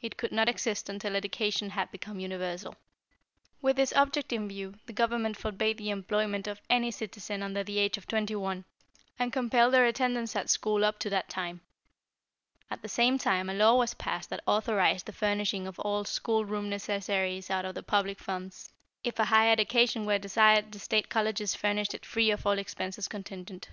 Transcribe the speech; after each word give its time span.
It 0.00 0.16
could 0.16 0.32
not 0.32 0.48
exist 0.48 0.88
until 0.88 1.14
education 1.14 1.70
had 1.70 1.92
become 1.92 2.18
universal. 2.18 2.74
"With 3.60 3.76
this 3.76 3.92
object 3.92 4.32
in 4.32 4.48
view, 4.48 4.74
the 4.86 4.92
Government 4.92 5.36
forbade 5.36 5.78
the 5.78 5.90
employment 5.90 6.48
of 6.48 6.60
any 6.68 6.90
citizen 6.90 7.44
under 7.44 7.62
the 7.62 7.78
age 7.78 7.96
of 7.96 8.08
twenty 8.08 8.34
one, 8.34 8.64
and 9.20 9.32
compelled 9.32 9.72
their 9.72 9.86
attendance 9.86 10.34
at 10.34 10.50
school 10.50 10.84
up 10.84 10.98
to 10.98 11.10
that 11.10 11.28
time. 11.28 11.60
At 12.72 12.82
the 12.82 12.88
same 12.88 13.18
time 13.18 13.48
a 13.48 13.54
law 13.54 13.76
was 13.76 13.94
passed 13.94 14.30
that 14.30 14.42
authorized 14.48 15.06
the 15.06 15.12
furnishing 15.12 15.68
of 15.68 15.78
all 15.78 16.02
school 16.04 16.44
room 16.44 16.68
necessaries 16.68 17.48
out 17.48 17.64
of 17.64 17.76
the 17.76 17.84
public 17.84 18.18
funds. 18.18 18.72
If 19.04 19.20
a 19.20 19.26
higher 19.26 19.52
education 19.52 20.06
were 20.06 20.18
desired 20.18 20.72
the 20.72 20.80
State 20.80 21.08
Colleges 21.08 21.54
furnished 21.54 21.94
it 21.94 22.04
free 22.04 22.32
of 22.32 22.44
all 22.44 22.58
expenses 22.58 23.06
contingent. 23.06 23.68